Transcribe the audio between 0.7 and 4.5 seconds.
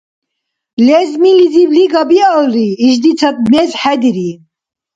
Лезмилизиб лига биалри, ишдицад мез хӀедири.